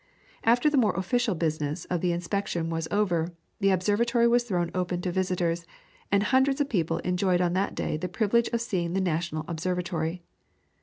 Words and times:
After 0.43 0.67
the 0.67 0.79
more 0.81 0.93
official 0.95 1.35
business 1.35 1.85
of 1.85 2.01
the 2.01 2.11
inspection 2.11 2.71
was 2.71 2.87
over, 2.89 3.35
the 3.59 3.69
observatory 3.69 4.27
was 4.27 4.43
thrown 4.43 4.71
open 4.73 4.99
to 5.03 5.11
visitors, 5.11 5.63
and 6.11 6.23
hundreds 6.23 6.59
of 6.59 6.69
people 6.69 6.97
enjoyed 7.03 7.39
on 7.39 7.53
that 7.53 7.75
day 7.75 7.97
the 7.97 8.09
privilege 8.09 8.47
of 8.47 8.61
seeing 8.61 8.93
the 8.93 8.99
national 8.99 9.45
observatory. 9.47 10.23